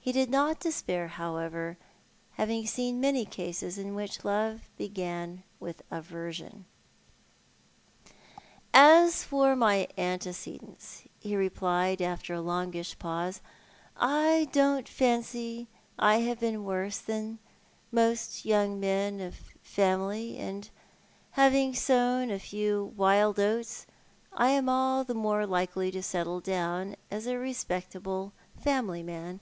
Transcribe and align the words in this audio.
He 0.00 0.12
did 0.12 0.30
not 0.30 0.60
despair, 0.60 1.08
however, 1.08 1.78
having 2.34 2.64
seen 2.64 3.00
many 3.00 3.24
cases 3.24 3.76
in 3.76 3.96
which 3.96 4.24
love 4.24 4.60
began 4.78 5.42
with 5.58 5.82
aversion." 5.90 6.64
As 8.72 9.24
for 9.24 9.56
my 9.56 9.88
antecedents," 9.98 11.02
he 11.18 11.34
replied, 11.34 12.00
after 12.00 12.32
a 12.34 12.40
longish 12.40 12.96
pause, 13.00 13.40
"I 13.96 14.48
don't 14.52 14.88
fancy 14.88 15.66
I 15.98 16.18
have 16.18 16.38
been 16.38 16.62
worse 16.64 16.98
than 16.98 17.40
most 17.90 18.44
young 18.44 18.78
men 18.78 19.20
of 19.20 19.34
family; 19.60 20.38
and 20.38 20.70
having 21.32 21.74
sown 21.74 22.30
a 22.30 22.38
few 22.38 22.92
wild 22.96 23.40
oats 23.40 23.86
I 24.32 24.50
am 24.50 24.68
all 24.68 25.02
the 25.02 25.14
more 25.14 25.46
likely 25.48 25.90
to 25.90 26.00
settle 26.00 26.38
down 26.38 26.94
as 27.10 27.26
a 27.26 27.38
respectable 27.40 28.32
family 28.56 29.02
man. 29.02 29.40